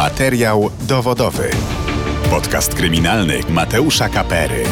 [0.00, 1.50] Materiał dowodowy.
[2.30, 4.64] Podcast kryminalny Mateusza Kapery.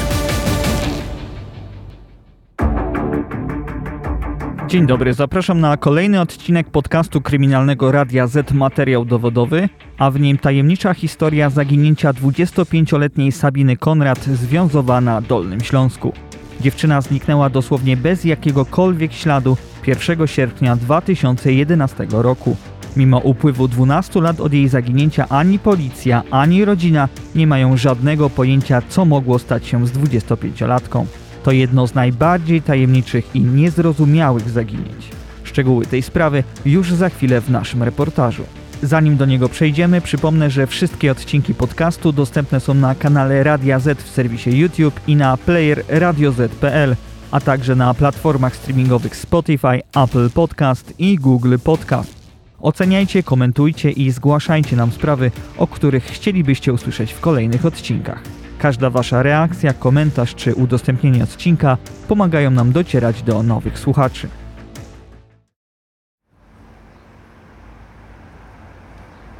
[4.69, 9.69] Dzień dobry, zapraszam na kolejny odcinek podcastu kryminalnego Radia Z Materiał Dowodowy,
[9.99, 16.13] a w nim tajemnicza historia zaginięcia 25-letniej Sabiny Konrad związowana na Dolnym Śląsku.
[16.61, 19.57] Dziewczyna zniknęła dosłownie bez jakiegokolwiek śladu
[19.87, 22.57] 1 sierpnia 2011 roku.
[22.99, 28.83] Mimo upływu 12 lat od jej zaginięcia ani policja, ani rodzina nie mają żadnego pojęcia,
[28.89, 31.07] co mogło stać się z 25-latką.
[31.43, 35.11] To jedno z najbardziej tajemniczych i niezrozumiałych zaginięć.
[35.45, 38.43] Szczegóły tej sprawy już za chwilę w naszym reportażu.
[38.83, 44.03] Zanim do niego przejdziemy, przypomnę, że wszystkie odcinki podcastu dostępne są na kanale Radia Z
[44.03, 46.97] w serwisie YouTube i na player radioz.pl,
[47.31, 52.18] a także na platformach streamingowych Spotify, Apple Podcast i Google Podcast.
[52.61, 58.23] Oceniajcie, komentujcie i zgłaszajcie nam sprawy, o których chcielibyście usłyszeć w kolejnych odcinkach.
[58.59, 61.77] Każda Wasza reakcja, komentarz czy udostępnienie odcinka
[62.09, 64.29] pomagają nam docierać do nowych słuchaczy.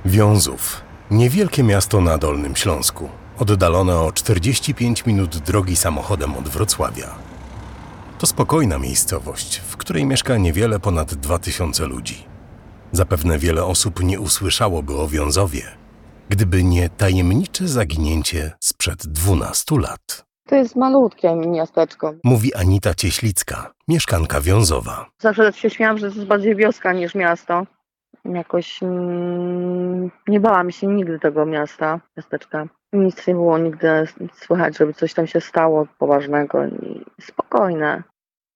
[0.05, 0.83] Wiązów.
[1.11, 3.09] Niewielkie miasto na Dolnym Śląsku.
[3.39, 7.15] Oddalone o 45 minut drogi samochodem od Wrocławia.
[8.19, 12.38] To spokojna miejscowość, w której mieszka niewiele ponad 2000 ludzi.
[12.93, 15.63] Zapewne wiele osób nie usłyszałoby o Wiązowie,
[16.29, 20.25] gdyby nie tajemnicze zaginięcie sprzed 12 lat.
[20.47, 22.15] To jest malutkie miasteczko.
[22.25, 25.07] Mówi Anita Cieślicka, mieszkanka Wiązowa.
[25.21, 27.67] Zawsze się śmiałam, że to jest bardziej wioska niż miasto.
[28.25, 32.69] Jakoś mm, nie bałam się nigdy tego miasta, miasteczka.
[32.93, 33.89] Nic nie było nigdy
[34.35, 38.03] słychać, żeby coś tam się stało poważnego i spokojne.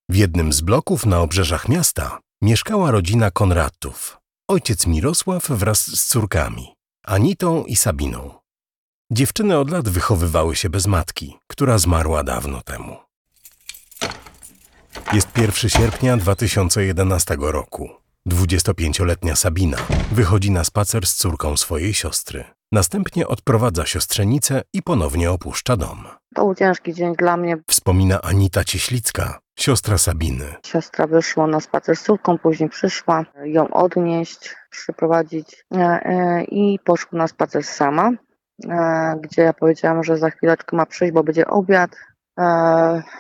[0.09, 4.22] W jednym z bloków na obrzeżach miasta mieszkała rodzina Konradów.
[4.53, 8.35] Ojciec Mirosław wraz z córkami, Anitą i Sabiną.
[9.13, 12.97] Dziewczyny od lat wychowywały się bez matki, która zmarła dawno temu.
[15.13, 17.91] Jest 1 sierpnia 2011 roku.
[18.29, 19.79] 25-letnia Sabina
[20.13, 22.45] wychodzi na spacer z córką swojej siostry.
[22.73, 25.99] Następnie odprowadza siostrzenicę i ponownie opuszcza dom.
[26.35, 27.57] To był ciężki dzień dla mnie.
[27.69, 30.45] Wspomina Anita Cieślicka, siostra Sabiny.
[30.67, 37.19] Siostra wyszła na spacer z córką, później przyszła ją odnieść, przyprowadzić e, e, i poszła
[37.19, 38.11] na spacer sama,
[38.69, 41.91] e, gdzie ja powiedziałam, że za chwileczkę ma przyjść, bo będzie obiad.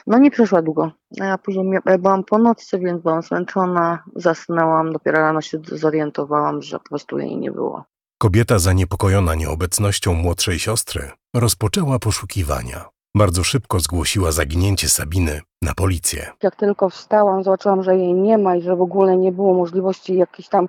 [0.07, 0.91] No nie przeszła długo.
[1.11, 1.65] Ja później
[1.99, 7.37] byłam po nocy, więc byłam zmęczona, zasnęłam, dopiero rano się zorientowałam, że po prostu jej
[7.37, 7.84] nie było.
[8.22, 12.84] Kobieta zaniepokojona nieobecnością młodszej siostry rozpoczęła poszukiwania.
[13.15, 16.33] Bardzo szybko zgłosiła zaginięcie Sabiny na policję.
[16.43, 20.16] Jak tylko wstałam, zobaczyłam, że jej nie ma i że w ogóle nie było możliwości
[20.16, 20.69] jakiejś tam,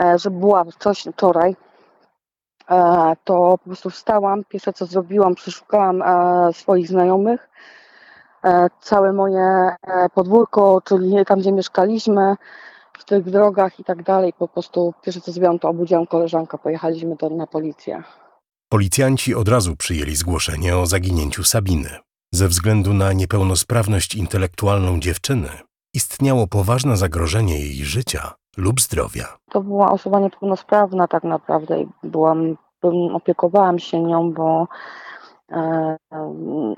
[0.00, 1.56] e, że była coś wczoraj,
[2.70, 4.44] e, to po prostu wstałam.
[4.48, 7.48] Pierwsze co zrobiłam, przeszukałam e, swoich znajomych,
[8.80, 9.76] całe moje
[10.14, 12.36] podwórko, czyli tam, gdzie mieszkaliśmy,
[12.98, 14.32] w tych drogach i tak dalej.
[14.38, 18.02] Po prostu pierwsze co zrobiłam, to obudziłam koleżankę, pojechaliśmy do, na policję.
[18.68, 21.88] Policjanci od razu przyjęli zgłoszenie o zaginięciu Sabiny.
[22.34, 25.48] Ze względu na niepełnosprawność intelektualną dziewczyny
[25.94, 29.24] istniało poważne zagrożenie jej życia lub zdrowia.
[29.50, 32.56] To była osoba niepełnosprawna tak naprawdę i byłam,
[33.12, 34.68] opiekowałam się nią, bo
[35.52, 35.96] e,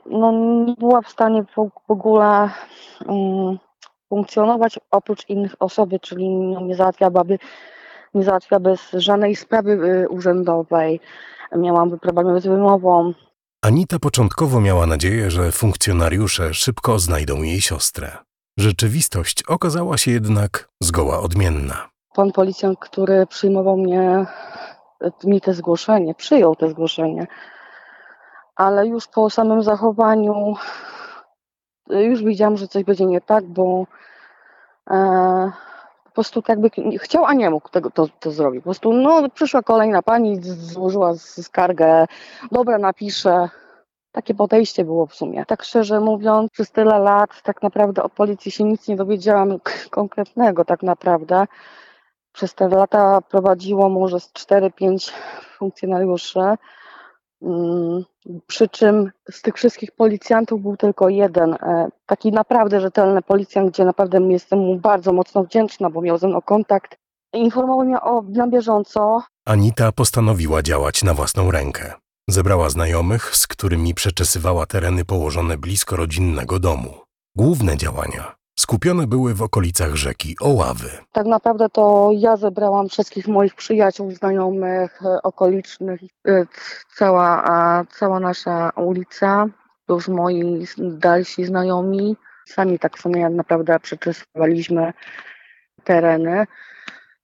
[0.06, 0.32] no,
[0.66, 2.50] nie była w stanie w, w ogóle
[3.08, 3.58] mm,
[4.10, 7.38] funkcjonować oprócz innych osoby, czyli no, nie załatwiałaby,
[8.14, 11.00] nie załatwiałaby z żadnej sprawy y, urzędowej.
[11.56, 13.12] Miałam problemy z wymową.
[13.62, 18.16] Anita początkowo miała nadzieję, że funkcjonariusze szybko znajdą jej siostrę.
[18.58, 21.88] Rzeczywistość okazała się jednak zgoła odmienna.
[22.14, 24.26] Pan policjant, który przyjmował mnie,
[25.24, 27.26] mi te zgłoszenie, przyjął te zgłoszenie,
[28.56, 30.99] ale już po samym zachowaniu y,
[31.90, 33.86] już widziałam, że coś będzie nie tak, bo
[34.90, 35.52] e,
[36.04, 38.60] po prostu tak nie- chciał, a nie mógł tego to, to zrobić.
[38.60, 42.06] Po prostu no, przyszła kolejna pani, złożyła skargę,
[42.52, 43.48] dobra, napiszę.
[44.12, 45.46] Takie podejście było w sumie.
[45.46, 49.58] Tak szczerze mówiąc, przez tyle lat tak naprawdę o policji się nic nie dowiedziałam
[49.90, 51.46] konkretnego tak naprawdę.
[52.32, 55.12] Przez te lata prowadziło może z 4-5
[55.58, 56.40] funkcjonariuszy.
[57.42, 58.04] Mm,
[58.46, 63.84] Przy czym z tych wszystkich policjantów był tylko jeden, e, taki naprawdę rzetelny policjant, gdzie
[63.84, 66.96] naprawdę jestem mu bardzo mocno wdzięczna, bo miał ze mną kontakt.
[67.32, 71.92] Informował mnie o, na bieżąco, Anita postanowiła działać na własną rękę.
[72.28, 76.94] Zebrała znajomych, z którymi przeczesywała tereny położone blisko rodzinnego domu.
[77.36, 80.90] Główne działania skupione były w okolicach rzeki Oławy.
[81.12, 86.46] Tak naprawdę to ja zebrałam wszystkich moich przyjaciół, znajomych, e, okolicznych, e,
[86.96, 89.46] cała, cała nasza ulica,
[89.88, 92.16] już moi dalsi znajomi.
[92.48, 94.92] Sami tak sobie naprawdę przeczesywaliśmy
[95.84, 96.46] tereny.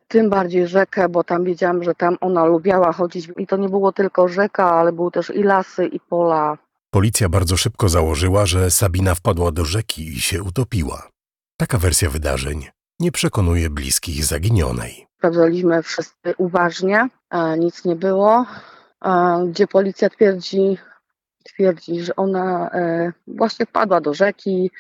[0.09, 3.29] Tym bardziej rzekę, bo tam wiedziałam, że tam ona lubiała chodzić.
[3.37, 6.59] I to nie było tylko rzeka, ale były też i lasy, i pola.
[6.91, 11.09] Policja bardzo szybko założyła, że Sabina wpadła do rzeki i się utopiła.
[11.59, 12.67] Taka wersja wydarzeń
[13.01, 15.07] nie przekonuje bliskich zaginionej.
[15.19, 17.09] Sprawdzaliśmy wszyscy uważnie,
[17.59, 18.47] nic nie było.
[19.49, 20.79] Gdzie policja twierdzi,
[21.45, 24.71] twierdzi, że ona e, właśnie wpadła do rzeki,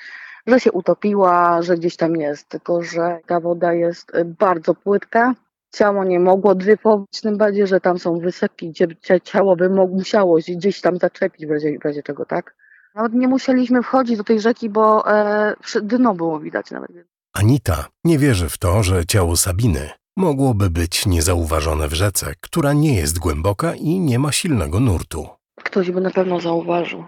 [0.46, 5.34] że się utopiła, że gdzieś tam jest, tylko że ta woda jest e, bardzo płytka.
[5.75, 10.38] Ciało nie mogło dryfować, tym bardziej, że tam są wysepki, gdzie cia- ciało by musiało
[10.49, 12.55] gdzieś tam zaczepić w razie, w razie czego, tak?
[12.96, 16.90] Nawet nie musieliśmy wchodzić do tej rzeki, bo e, dno było widać nawet.
[17.32, 22.94] Anita nie wierzy w to, że ciało Sabiny mogłoby być niezauważone w rzece, która nie
[22.94, 25.28] jest głęboka i nie ma silnego nurtu.
[25.64, 27.04] Ktoś by na pewno zauważył.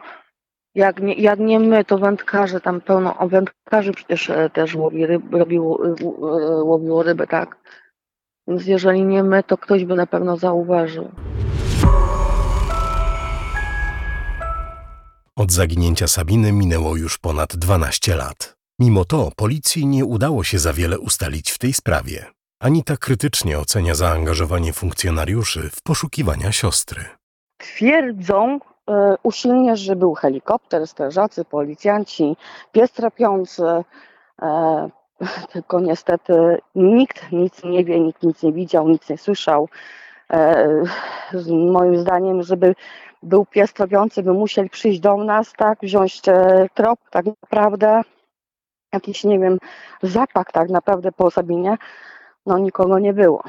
[0.75, 5.07] Jak nie, jak nie my, to wędkarze, tam pełno o wędkarzy przecież e, też łowi
[5.07, 7.57] ryb, robiło, e, e, łowiło ryby, tak?
[8.49, 11.11] Więc jeżeli nie my, to ktoś by na pewno zauważył.
[15.39, 18.57] Od zaginięcia Sabiny minęło już ponad 12 lat.
[18.79, 22.27] Mimo to policji nie udało się za wiele ustalić w tej sprawie.
[22.61, 27.05] Anita krytycznie ocenia zaangażowanie funkcjonariuszy w poszukiwania siostry.
[27.59, 28.59] Twierdzą
[28.89, 32.37] e, usilnie, że był helikopter, strażacy, policjanci,
[32.73, 33.65] pies trapiący,
[34.43, 34.91] e,
[35.53, 39.69] tylko niestety nikt nic nie wie, nikt nic nie widział, nic nie słyszał.
[40.33, 40.69] E,
[41.73, 42.75] moim zdaniem, żeby
[43.23, 48.03] był pies trapiący, by musieli przyjść do nas, tak, wziąć e, trop, tak naprawdę,
[48.93, 49.59] jakiś, nie wiem,
[50.03, 51.77] zapach tak naprawdę po Sabinie,
[52.47, 53.43] no nikogo nie było.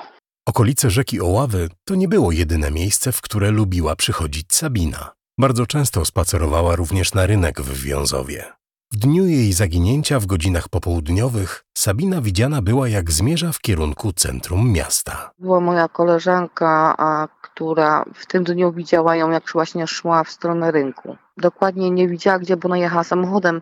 [0.48, 5.12] Okolice rzeki Oławy to nie było jedyne miejsce, w które lubiła przychodzić Sabina.
[5.38, 8.59] Bardzo często spacerowała również na rynek w Wiązowie.
[8.92, 14.72] W dniu jej zaginięcia w godzinach popołudniowych Sabina widziana była jak zmierza w kierunku centrum
[14.72, 15.32] miasta.
[15.40, 20.72] Była moja koleżanka, a, która w tym dniu widziała ją, jak właśnie szła w stronę
[20.72, 21.18] rynku.
[21.38, 23.62] Dokładnie nie widziała, gdzie, bo ona jechała samochodem,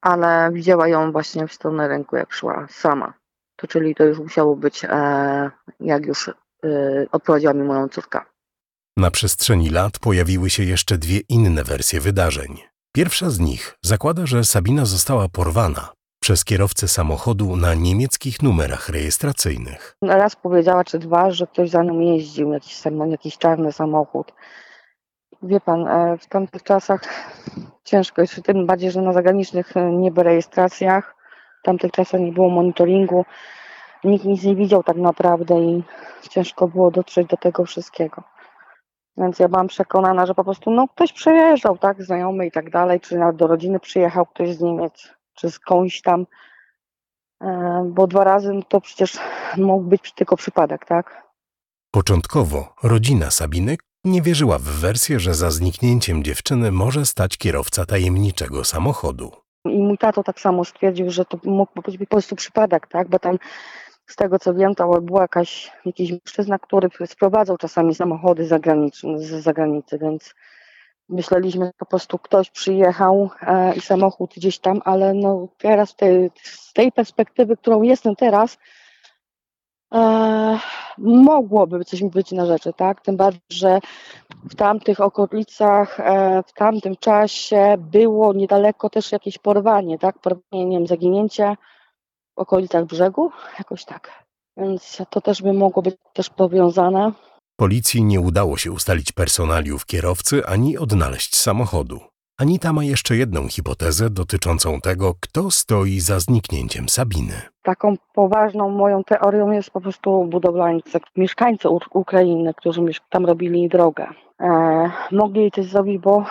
[0.00, 3.14] ale widziała ją właśnie w stronę rynku, jak szła sama.
[3.56, 5.50] To czyli to już musiało być, e,
[5.80, 6.32] jak już e,
[7.12, 8.20] odprowadziła mi moją córkę.
[8.96, 12.73] Na przestrzeni lat pojawiły się jeszcze dwie inne wersje wydarzeń.
[12.96, 15.92] Pierwsza z nich zakłada, że Sabina została porwana
[16.22, 19.96] przez kierowcę samochodu na niemieckich numerach rejestracyjnych.
[20.02, 24.32] Raz powiedziała, czy dwa, że ktoś za nią jeździł, jakiś, jakiś czarny samochód.
[25.42, 27.02] Wie pan, e, w tamtych czasach
[27.84, 31.14] ciężko jest, tym bardziej, że na zagranicznych e, niby rejestracjach,
[31.62, 33.24] w tamtych czasach nie było monitoringu,
[34.04, 35.82] nikt nic nie widział tak naprawdę i
[36.30, 38.33] ciężko było dotrzeć do tego wszystkiego.
[39.16, 43.00] Więc ja byłam przekonana, że po prostu no, ktoś przejeżdżał, tak, znajomy i tak dalej,
[43.00, 46.26] czy nawet do rodziny przyjechał ktoś z Niemiec, czy skądś tam,
[47.42, 49.18] e, bo dwa razy no to przecież
[49.56, 51.24] mógł być tylko przypadek, tak?
[51.90, 58.64] Początkowo rodzina Sabiny nie wierzyła w wersję, że za zniknięciem dziewczyny może stać kierowca tajemniczego
[58.64, 59.32] samochodu.
[59.64, 63.08] I mój tato tak samo stwierdził, że to mógł być po prostu przypadek, tak?
[63.08, 63.38] Bo tam
[64.06, 69.30] z tego co wiem, to była jakaś, jakiś mężczyzna, który sprowadzał czasami samochody zagraniczne, z
[69.30, 70.34] zagranicy, więc
[71.08, 76.30] myśleliśmy, że po prostu ktoś przyjechał e, i samochód gdzieś tam, ale no teraz tej,
[76.42, 78.58] z tej perspektywy, którą jestem teraz,
[79.94, 80.58] e,
[80.98, 83.00] mogłoby coś być na rzeczy, tak?
[83.00, 83.78] Tym bardziej, że
[84.50, 90.18] w tamtych okolicach, e, w tamtym czasie było niedaleko też jakieś porwanie, tak?
[90.18, 91.56] Porwanie, nie wiem, zaginięcie
[92.36, 94.24] okolicach brzegu, jakoś tak.
[94.56, 97.12] Więc to też by mogło być też powiązane.
[97.56, 102.00] Policji nie udało się ustalić personaliów kierowcy ani odnaleźć samochodu.
[102.38, 107.42] Anita ma jeszcze jedną hipotezę dotyczącą tego, kto stoi za zniknięciem Sabiny.
[107.62, 114.06] Taką poważną moją teorią jest po prostu budowlańcy, mieszkańcy Ukrainy, którzy tam robili drogę.
[114.40, 116.24] E, mogli jej coś zrobić, bo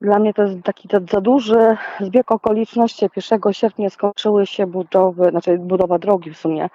[0.00, 3.06] dla mnie to jest taki za- za duży zbieg okoliczności.
[3.16, 6.68] 1 sierpnia skończyły się budowy, znaczy budowa drogi w sumie,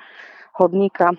[0.53, 1.11] chodnika.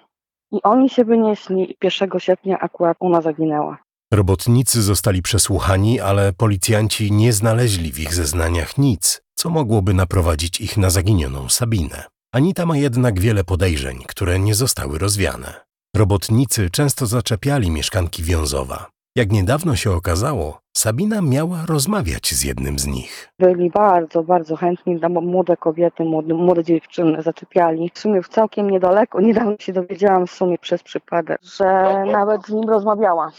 [0.52, 3.78] I oni się wynieśli i 1 sierpnia akurat ona zaginęła.
[4.12, 10.76] Robotnicy zostali przesłuchani, ale policjanci nie znaleźli w ich zeznaniach nic, co mogłoby naprowadzić ich
[10.76, 12.04] na zaginioną Sabinę.
[12.35, 15.61] Anita ma jednak wiele podejrzeń, które nie zostały rozwiane.
[15.97, 18.87] Robotnicy często zaczepiali mieszkanki Wiązowa.
[19.17, 23.29] Jak niedawno się okazało, Sabina miała rozmawiać z jednym z nich.
[23.38, 27.90] Byli bardzo, bardzo chętni, młode kobiety, młode, młode dziewczyny zaczepiali.
[27.95, 31.64] W sumie w całkiem niedaleko, niedawno się dowiedziałam w sumie przez przypadek, że
[32.12, 33.33] nawet z nim rozmawiała.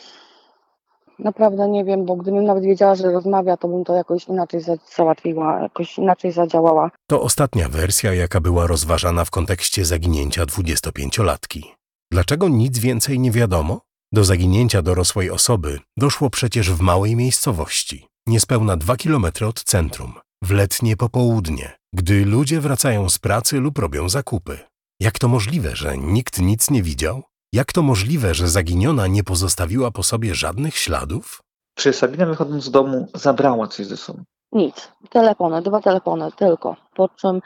[1.19, 4.75] Naprawdę nie wiem, bo gdybym nawet wiedziała, że rozmawia, to bym to jakoś inaczej za-
[4.95, 6.91] załatwiła, jakoś inaczej zadziałała.
[7.07, 11.63] To ostatnia wersja, jaka była rozważana w kontekście zaginięcia 25-latki.
[12.11, 13.81] Dlaczego nic więcej nie wiadomo?
[14.13, 20.13] Do zaginięcia dorosłej osoby doszło przecież w małej miejscowości, niespełna 2 km od centrum,
[20.43, 24.59] w letnie popołudnie, gdy ludzie wracają z pracy lub robią zakupy.
[24.99, 27.23] Jak to możliwe, że nikt nic nie widział?
[27.53, 31.41] Jak to możliwe, że zaginiona nie pozostawiła po sobie żadnych śladów?
[31.75, 34.23] Czy Sabina wychodząc z domu zabrała coś ze sobą?
[34.51, 34.91] Nic.
[35.09, 36.75] Telefony, dwa telefony tylko.
[36.95, 37.41] Po czym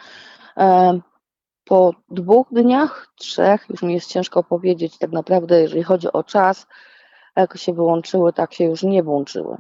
[0.57, 0.99] e,
[1.65, 6.67] po dwóch dniach, trzech, już mi jest ciężko powiedzieć tak naprawdę, jeżeli chodzi o czas,
[7.35, 9.57] jak się wyłączyły, tak się już nie włączyły.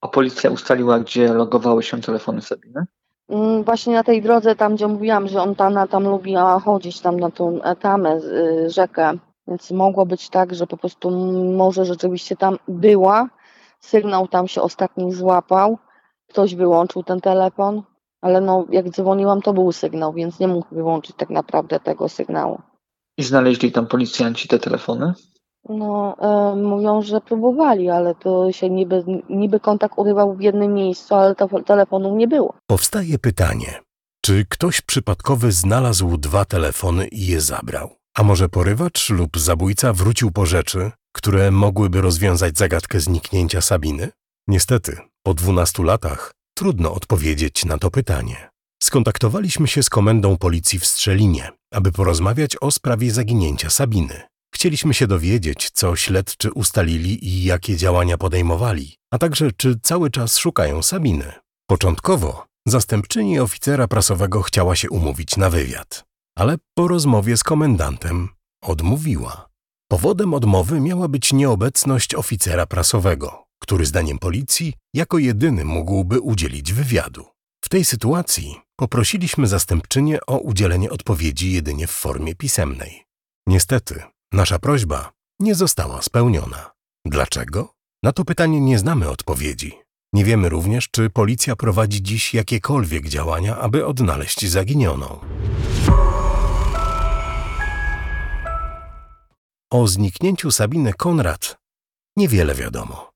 [0.00, 2.84] A policja ustaliła, gdzie logowały się telefony Sabiny?
[3.28, 7.20] Mm, Właśnie na tej drodze, tam gdzie mówiłam, że on tam, tam lubiła chodzić, tam
[7.20, 9.12] na tą tamę, y, rzekę,
[9.48, 11.10] więc mogło być tak, że po prostu
[11.56, 13.28] może rzeczywiście tam była,
[13.80, 15.78] sygnał tam się ostatni złapał,
[16.28, 17.82] ktoś wyłączył ten telefon,
[18.20, 22.60] ale no jak dzwoniłam, to był sygnał, więc nie mógł wyłączyć tak naprawdę tego sygnału.
[23.18, 25.12] I znaleźli tam policjanci te telefony?
[25.68, 31.14] No, e, mówią, że próbowali, ale to się niby, niby kontakt urywał w jednym miejscu,
[31.14, 32.54] ale to telefonu nie było.
[32.66, 33.80] Powstaje pytanie,
[34.24, 37.90] czy ktoś przypadkowy znalazł dwa telefony i je zabrał?
[38.18, 44.08] A może porywacz lub zabójca wrócił po rzeczy, które mogłyby rozwiązać zagadkę zniknięcia Sabiny?
[44.48, 48.50] Niestety, po 12 latach trudno odpowiedzieć na to pytanie.
[48.82, 54.22] Skontaktowaliśmy się z komendą policji w Strzelinie, aby porozmawiać o sprawie zaginięcia Sabiny.
[54.54, 60.38] Chcieliśmy się dowiedzieć, co śledczy ustalili i jakie działania podejmowali, a także czy cały czas
[60.38, 61.32] szukają Sabiny.
[61.66, 66.04] Początkowo zastępczyni oficera prasowego chciała się umówić na wywiad,
[66.38, 68.28] ale po rozmowie z komendantem
[68.62, 69.48] odmówiła.
[69.90, 77.26] Powodem odmowy miała być nieobecność oficera prasowego, który zdaniem policji jako jedyny mógłby udzielić wywiadu.
[77.64, 83.04] W tej sytuacji poprosiliśmy zastępczynię o udzielenie odpowiedzi jedynie w formie pisemnej.
[83.46, 86.70] Niestety, nasza prośba nie została spełniona.
[87.04, 87.72] Dlaczego?
[88.02, 89.78] Na to pytanie nie znamy odpowiedzi.
[90.12, 95.20] Nie wiemy również, czy policja prowadzi dziś jakiekolwiek działania, aby odnaleźć zaginioną.
[99.72, 101.58] O zniknięciu Sabiny Konrad
[102.16, 103.07] niewiele wiadomo.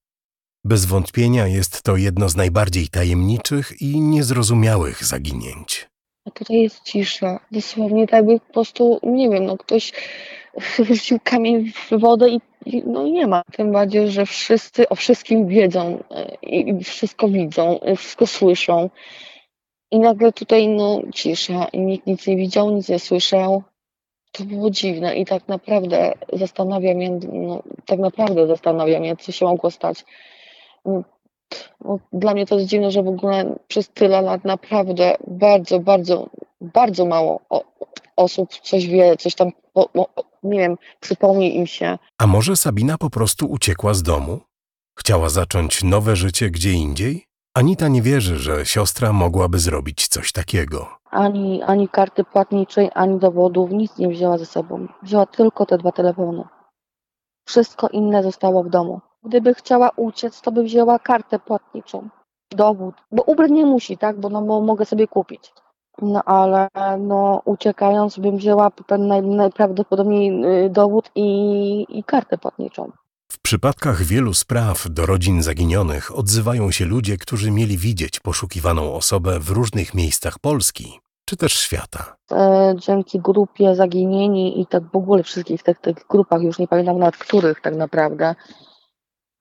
[0.65, 5.89] Bez wątpienia jest to jedno z najbardziej tajemniczych i niezrozumiałych zaginięć.
[6.25, 7.41] A tutaj jest cisza.
[7.51, 9.93] Dosłownie tak by po prostu, nie wiem, no ktoś
[10.79, 12.41] wrzucił kamień w wodę i,
[12.87, 13.43] no nie ma.
[13.53, 18.91] Tym bardziej, że wszyscy o wszystkim wiedzą e, i, i wszystko widzą, e, wszystko słyszą.
[19.91, 23.63] I nagle tutaj no cisza i nikt nic nie widział, nic nie słyszał.
[24.33, 29.47] To było dziwne i tak naprawdę zastanawia mnie, no, tak naprawdę zastanawia mnie, co się
[29.47, 30.05] mogło stać.
[30.85, 36.31] No, dla mnie to jest dziwne, że w ogóle przez tyle lat naprawdę bardzo, bardzo,
[36.61, 37.65] bardzo mało o,
[38.17, 39.51] osób coś wie, coś tam,
[40.43, 41.99] nie wiem, przypomni im się.
[42.19, 44.41] A może Sabina po prostu uciekła z domu?
[44.99, 47.27] Chciała zacząć nowe życie gdzie indziej?
[47.55, 50.89] Anita nie wierzy, że siostra mogłaby zrobić coś takiego.
[51.11, 54.87] Ani, ani karty płatniczej, ani dowodów, nic nie wzięła ze sobą.
[55.03, 56.45] Wzięła tylko te dwa telefony.
[57.49, 59.01] Wszystko inne zostało w domu.
[59.25, 62.09] Gdyby chciała uciec, to by wzięła kartę płatniczą,
[62.51, 65.53] dowód, bo ubrać nie musi, tak, bo, no, bo mogę sobie kupić.
[66.03, 72.93] No ale no, uciekając bym wzięła naj, najprawdopodobniej y, dowód i, i kartę płatniczą.
[73.33, 79.39] W przypadkach wielu spraw do rodzin zaginionych odzywają się ludzie, którzy mieli widzieć poszukiwaną osobę
[79.41, 81.01] w różnych miejscach Polski
[81.33, 82.17] czy też świata.
[82.33, 86.99] E, dzięki grupie Zaginieni i tak w ogóle wszystkich tych, tych grupach, już nie pamiętam
[86.99, 88.35] nad których tak naprawdę,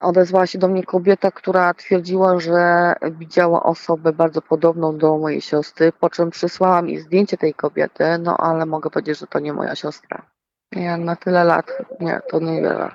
[0.02, 5.92] odezwała się do mnie kobieta, która twierdziła, że widziała osobę bardzo podobną do mojej siostry,
[5.92, 9.74] po czym przysłała mi zdjęcie tej kobiety, no ale mogę powiedzieć, że to nie moja
[9.74, 10.26] siostra.
[10.72, 11.66] Nie, na tyle lat,
[12.00, 12.90] nie, to niewiele.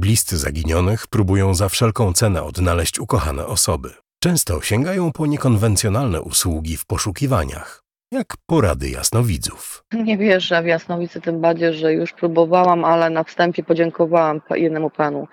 [0.00, 3.94] Bliscy zaginionych próbują za wszelką cenę odnaleźć ukochane osoby.
[4.22, 7.82] Często sięgają po niekonwencjonalne usługi w poszukiwaniach,
[8.12, 9.84] jak porady jasnowidzów.
[9.92, 15.28] Nie wierzę w jasnowicy, tym bardziej, że już próbowałam, ale na wstępie podziękowałam jednemu panu.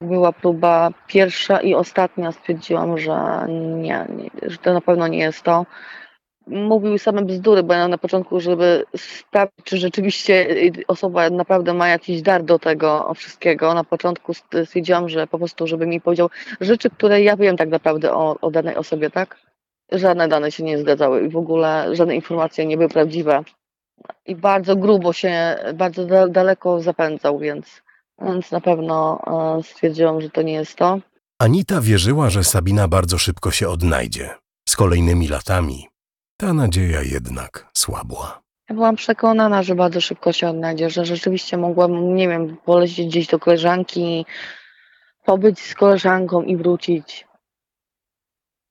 [0.00, 5.42] Była próba pierwsza i ostatnia, stwierdziłam, że nie, nie że to na pewno nie jest
[5.42, 5.66] to.
[6.46, 10.46] mówił same bzdury, bo ja na początku, żeby sprawdzić, czy rzeczywiście
[10.88, 14.32] osoba naprawdę ma jakiś dar do tego wszystkiego, na początku
[14.64, 18.50] stwierdziłam, że po prostu, żeby mi powiedział rzeczy, które ja wiem tak naprawdę o, o
[18.50, 19.36] danej osobie, tak?
[19.92, 23.42] Żadne dane się nie zgadzały i w ogóle żadne informacje nie były prawdziwe.
[24.26, 27.82] I bardzo grubo się, bardzo daleko zapędzał, więc,
[28.22, 29.20] więc na pewno
[29.58, 30.98] e, stwierdziłam, że to nie jest to.
[31.38, 34.34] Anita wierzyła, że Sabina bardzo szybko się odnajdzie.
[34.68, 35.88] Z kolejnymi latami
[36.36, 38.42] ta nadzieja jednak słabła.
[38.68, 43.26] Ja byłam przekonana, że bardzo szybko się odnajdzie, że rzeczywiście mogłam, nie wiem, polecieć gdzieś
[43.26, 44.26] do koleżanki,
[45.24, 47.26] pobyć z koleżanką i wrócić.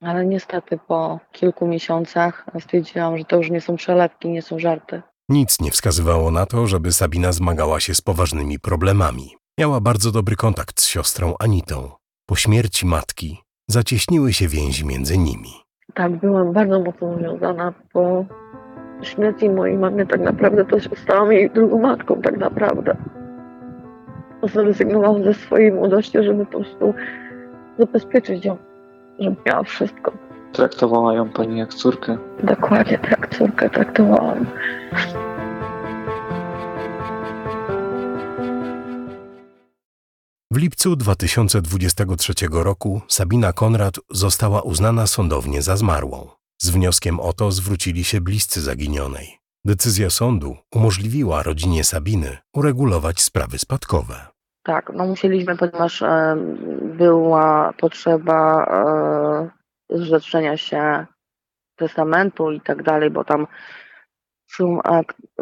[0.01, 5.01] Ale niestety po kilku miesiącach stwierdziłam, że to już nie są przelewki, nie są żarty.
[5.29, 9.35] Nic nie wskazywało na to, żeby Sabina zmagała się z poważnymi problemami.
[9.59, 11.91] Miała bardzo dobry kontakt z siostrą Anitą.
[12.25, 13.37] Po śmierci matki
[13.67, 15.49] zacieśniły się więzi między nimi.
[15.93, 17.73] Tak, byłam bardzo mocno związana.
[17.93, 18.25] Po
[19.01, 22.97] śmierci mojej mamy tak naprawdę to stałam jej drugą matką tak naprawdę.
[24.43, 26.93] Zrezygnowałam ze swojej młodości, żeby po prostu
[27.79, 28.57] zabezpieczyć ją,
[29.19, 30.11] żeby miała wszystko.
[30.53, 32.17] Traktowała ją pani jak córkę?
[32.43, 34.45] Dokładnie tak, córkę traktowałam.
[40.51, 46.29] W lipcu 2023 roku Sabina Konrad została uznana sądownie za zmarłą.
[46.61, 49.37] Z wnioskiem o to zwrócili się bliscy zaginionej.
[49.65, 54.15] Decyzja sądu umożliwiła rodzinie Sabiny uregulować sprawy spadkowe.
[54.63, 56.35] Tak, no musieliśmy, ponieważ e,
[56.97, 59.62] była potrzeba e,
[59.93, 61.05] zrzeczenia się
[61.75, 63.47] testamentu i tak dalej, bo tam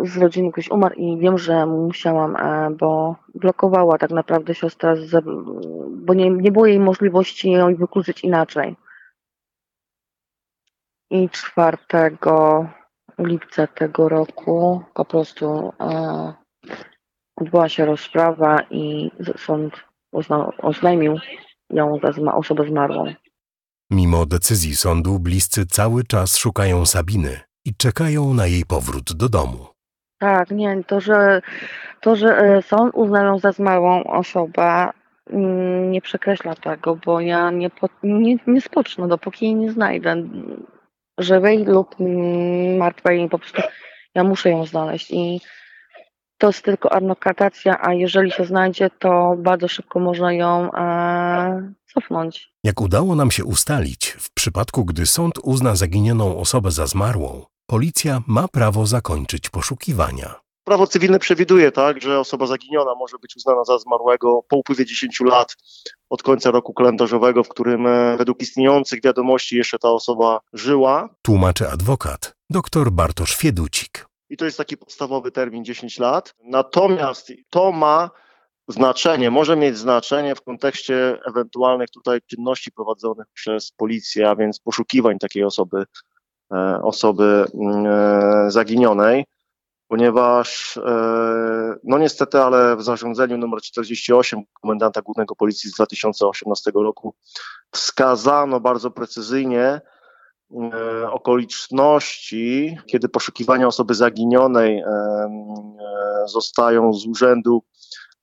[0.04, 4.96] z rodziny ktoś umarł i wiem, że musiałam, e, bo blokowała tak naprawdę siostra,
[5.90, 8.76] bo nie, nie było jej możliwości ją wykluczyć inaczej.
[11.10, 11.78] I 4
[13.20, 16.34] lipca tego roku po prostu e,
[17.36, 19.74] odbyła się rozprawa i sąd
[20.62, 21.18] oznajmił
[21.70, 23.14] ją za osobę zmarłą.
[23.92, 29.68] Mimo decyzji sądu, bliscy cały czas szukają Sabiny i czekają na jej powrót do domu.
[30.20, 31.42] Tak, nie, to, że,
[32.02, 34.90] to, że e, sąd uznał ją za zmarłą osobę,
[35.30, 37.72] mm, nie przekreśla tego, bo ja nie,
[38.04, 40.16] nie, nie spocznę, dopóki jej nie znajdę.
[41.18, 43.62] Żywej lub mm, martwej, po prostu
[44.16, 45.42] ja muszę ją znaleźć i
[46.42, 52.54] to jest tylko adnokatacja, a jeżeli się znajdzie, to bardzo szybko można ją e, cofnąć.
[52.64, 58.22] Jak udało nam się ustalić, w przypadku gdy sąd uzna zaginioną osobę za zmarłą, policja
[58.28, 60.36] ma prawo zakończyć poszukiwania.
[60.64, 65.20] Prawo cywilne przewiduje tak, że osoba zaginiona może być uznana za zmarłego po upływie 10
[65.20, 65.56] lat
[66.10, 71.10] od końca roku kalendarzowego, w którym e, według istniejących wiadomości jeszcze ta osoba żyła.
[71.22, 74.11] Tłumaczy adwokat dr Bartosz Fieducik.
[74.32, 76.36] I to jest taki podstawowy termin 10 lat.
[76.44, 78.10] Natomiast to ma
[78.68, 85.20] znaczenie, może mieć znaczenie w kontekście ewentualnych tutaj czynności prowadzonych przez policję, a więc poszukiwań
[85.20, 85.84] takiej osoby,
[86.54, 89.26] e, osoby mm, e, zaginionej,
[89.88, 90.82] ponieważ e,
[91.84, 97.16] no niestety, ale w zarządzeniu nr 48 komendanta głównego policji z 2018 roku
[97.72, 99.82] wskazano bardzo precyzyjnie
[101.12, 104.84] okoliczności, kiedy poszukiwania osoby zaginionej
[106.26, 107.64] zostają z urzędu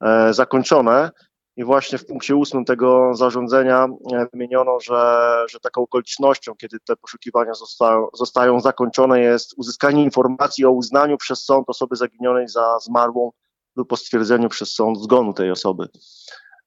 [0.01, 1.11] E, zakończone.
[1.57, 6.97] I właśnie w punkcie ósmym tego zarządzenia e, wymieniono, że, że taką okolicznością, kiedy te
[6.97, 13.31] poszukiwania zostają, zostają zakończone, jest uzyskanie informacji o uznaniu przez sąd osoby zaginionej za zmarłą
[13.77, 15.89] lub po stwierdzeniu przez sąd zgonu tej osoby.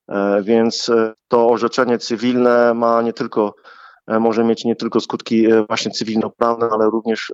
[0.10, 0.92] E, więc
[1.28, 3.56] to orzeczenie cywilne ma nie tylko,
[4.08, 7.32] może mieć nie tylko skutki właśnie cywilnoprawne, ale również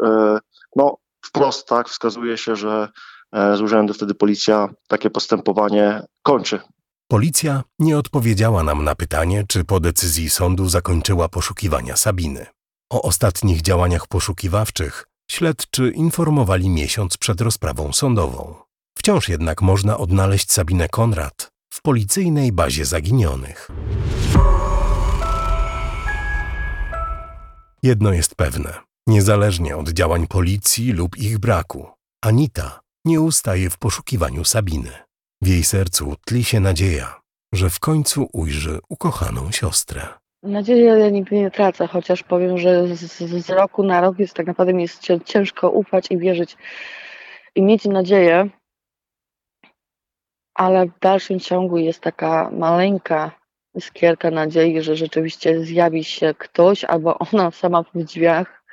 [0.75, 2.89] no, wprost tak wskazuje się, że
[3.31, 6.59] E, z urzędu, wtedy policja takie postępowanie kończy.
[7.07, 12.45] Policja nie odpowiedziała nam na pytanie, czy po decyzji sądu zakończyła poszukiwania Sabiny.
[12.91, 18.55] O ostatnich działaniach poszukiwawczych śledczy informowali miesiąc przed rozprawą sądową.
[18.97, 23.67] Wciąż jednak można odnaleźć Sabinę Konrad w policyjnej bazie zaginionych.
[27.87, 28.73] Jedno jest pewne:
[29.07, 31.87] niezależnie od działań policji lub ich braku,
[32.21, 34.91] Anita nie ustaje w poszukiwaniu Sabiny.
[35.41, 37.21] W jej sercu tli się nadzieja,
[37.53, 40.01] że w końcu ujrzy ukochaną siostrę.
[40.43, 44.73] Nadzieję nigdy nie tracę, chociaż powiem, że z, z roku na rok jest tak naprawdę
[44.73, 46.57] mi jest ciężko ufać i wierzyć
[47.55, 48.49] i mieć nadzieję,
[50.55, 53.31] ale w dalszym ciągu jest taka maleńka
[53.77, 58.63] iskierka nadziei, że rzeczywiście zjawi się ktoś albo ona sama w drzwiach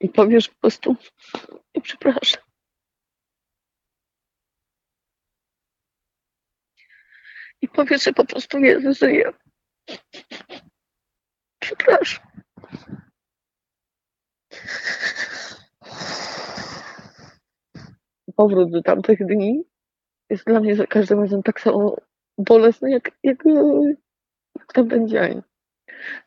[0.00, 0.96] i powiesz po prostu
[1.74, 2.42] nie przepraszam.
[7.62, 9.32] I powiesz, że po prostu Jezus żyje.
[11.62, 12.26] Przepraszam.
[18.36, 19.64] Powrót do tamtych dni
[20.30, 21.96] jest dla mnie za każdym razem tak samo
[22.38, 23.44] bolesny, jak, jak,
[24.58, 25.42] jak tamten dzień.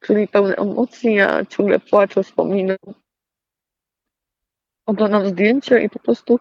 [0.02, 2.78] Czyli pełny emocji, ja ciągle płaczę, wspominam.
[4.88, 6.40] Oglądam zdjęcia i po prostu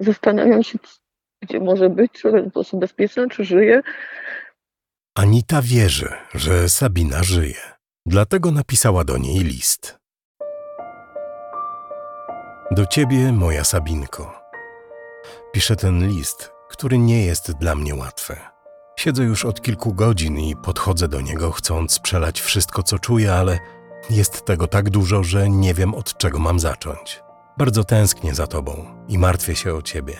[0.00, 0.78] zastanawiam się,
[1.42, 3.82] gdzie może być, czy jest po prostu bezpieczna, czy żyje.
[5.14, 7.60] Anita wierzy, że Sabina żyje.
[8.06, 9.98] Dlatego napisała do niej list.
[12.70, 14.40] Do ciebie, moja Sabinko.
[15.52, 18.49] Piszę ten list, który nie jest dla mnie łatwy.
[19.00, 23.58] Siedzę już od kilku godzin i podchodzę do niego, chcąc przelać wszystko, co czuję, ale
[24.10, 27.22] jest tego tak dużo, że nie wiem, od czego mam zacząć.
[27.58, 30.16] Bardzo tęsknię za tobą i martwię się o ciebie.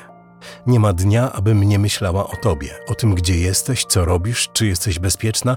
[0.67, 4.67] Nie ma dnia, abym nie myślała o tobie, o tym, gdzie jesteś, co robisz, czy
[4.67, 5.57] jesteś bezpieczna,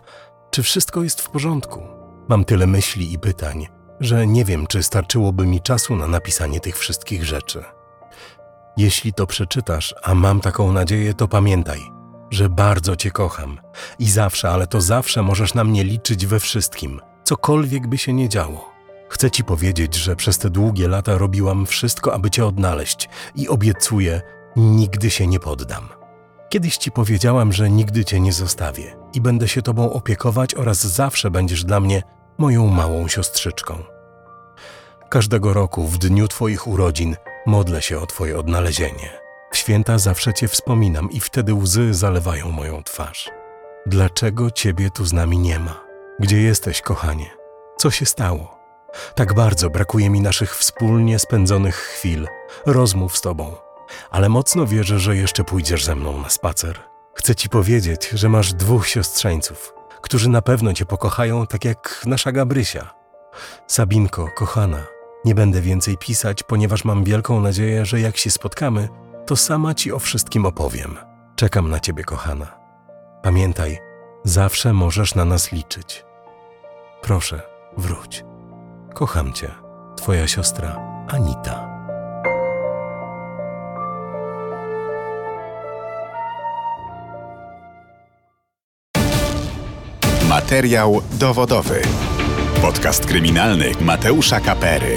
[0.52, 1.84] czy wszystko jest w porządku.
[2.28, 3.68] Mam tyle myśli i pytań,
[4.00, 7.64] że nie wiem, czy starczyłoby mi czasu na napisanie tych wszystkich rzeczy.
[8.78, 12.03] Jeśli to przeczytasz, a mam taką nadzieję, to pamiętaj,
[12.34, 13.60] że bardzo Cię kocham
[14.00, 18.30] i zawsze, ale to zawsze możesz na mnie liczyć we wszystkim, cokolwiek by się nie
[18.30, 18.74] działo.
[19.10, 24.22] Chcę Ci powiedzieć, że przez te długie lata robiłam wszystko, aby Cię odnaleźć i obiecuję,
[24.56, 25.90] nigdy się nie poddam.
[26.50, 31.32] Kiedyś Ci powiedziałam, że nigdy Cię nie zostawię i będę się Tobą opiekować oraz zawsze
[31.32, 32.04] będziesz dla mnie
[32.38, 33.84] moją małą siostrzyczką.
[35.10, 37.16] Każdego roku w dniu Twoich urodzin
[37.46, 39.23] modlę się o Twoje odnalezienie.
[39.54, 43.30] Święta zawsze Cię wspominam i wtedy łzy zalewają moją twarz.
[43.86, 45.84] Dlaczego Ciebie tu z nami nie ma?
[46.20, 47.30] Gdzie jesteś, kochanie?
[47.78, 48.60] Co się stało?
[49.16, 52.28] Tak bardzo brakuje mi naszych wspólnie spędzonych chwil,
[52.66, 53.56] rozmów z Tobą,
[54.12, 56.80] ale mocno wierzę, że jeszcze pójdziesz ze mną na spacer.
[57.16, 62.32] Chcę Ci powiedzieć, że masz dwóch siostrzeńców, którzy na pewno Cię pokochają tak jak nasza
[62.32, 62.94] Gabrysia.
[63.68, 64.84] Sabinko, kochana,
[65.26, 68.90] nie będę więcej pisać, ponieważ mam wielką nadzieję, że jak się spotkamy,
[69.26, 70.98] to sama Ci o wszystkim opowiem.
[71.36, 72.48] Czekam na Ciebie, kochana.
[73.22, 73.78] Pamiętaj,
[74.24, 76.06] zawsze możesz na nas liczyć.
[77.02, 77.42] Proszę,
[77.78, 78.26] wróć.
[78.94, 79.52] Kocham Cię,
[79.96, 81.74] Twoja siostra Anita.
[90.30, 91.82] Materiał dowodowy.
[92.62, 94.96] Podcast kryminalny Mateusza Kapery.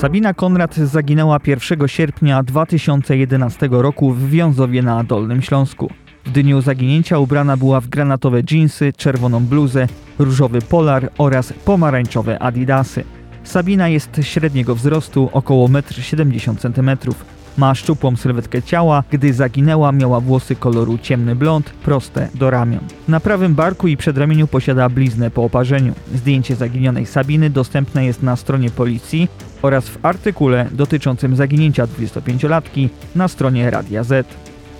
[0.00, 5.90] Sabina Konrad zaginęła 1 sierpnia 2011 roku w Wiązowie na Dolnym Śląsku.
[6.24, 9.86] W dniu zaginięcia ubrana była w granatowe dżinsy, czerwoną bluzę,
[10.18, 13.04] różowy polar oraz pomarańczowe adidasy.
[13.44, 16.98] Sabina jest średniego wzrostu, około 1,70 m.
[17.58, 22.80] Ma szczupłą sylwetkę ciała, gdy zaginęła miała włosy koloru ciemny blond, proste do ramion.
[23.08, 25.92] Na prawym barku i przedramieniu posiada bliznę po oparzeniu.
[26.14, 29.28] Zdjęcie zaginionej Sabiny dostępne jest na stronie policji
[29.62, 34.26] oraz w artykule dotyczącym zaginięcia 25-latki na stronie Radia Z.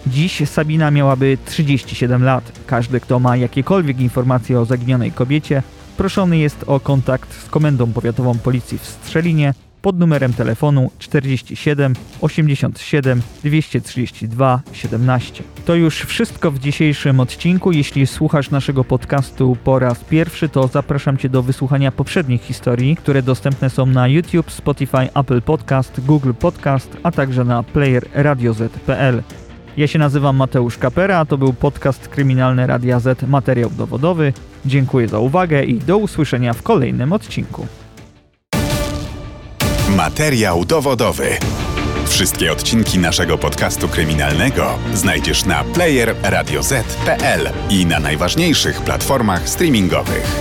[0.06, 2.52] Dziś Sabina miałaby 37 lat.
[2.66, 5.62] Każdy, kto ma jakiekolwiek informacje o zaginionej kobiecie,
[5.96, 13.22] proszony jest o kontakt z Komendą Powiatową Policji w Strzelinie pod numerem telefonu 47 87
[13.44, 15.42] 232 17.
[15.64, 17.72] To już wszystko w dzisiejszym odcinku.
[17.72, 23.22] Jeśli słuchasz naszego podcastu po raz pierwszy, to zapraszam Cię do wysłuchania poprzednich historii, które
[23.22, 29.22] dostępne są na YouTube, Spotify, Apple Podcast, Google Podcast, a także na player radioz.pl.
[29.76, 34.32] Ja się nazywam Mateusz Kapera, a to był podcast kryminalny Radia Z Materiał Dowodowy.
[34.66, 37.66] Dziękuję za uwagę i do usłyszenia w kolejnym odcinku.
[39.96, 41.38] Materiał dowodowy.
[42.07, 50.40] Wszystkie odcinki naszego podcastu kryminalnego znajdziesz na player radioz.pl i na najważniejszych platformach streamingowych.